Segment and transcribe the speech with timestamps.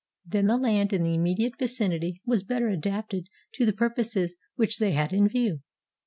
[0.25, 4.93] Then the land in the immediate vicinity was better adapted to the purposes which they
[4.93, 5.59] had in view.